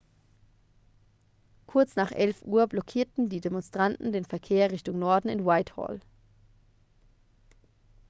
[1.67, 5.99] kurz nach 11.00 uhr blockierten die demonstranten den verkehr richtung norden in whitehall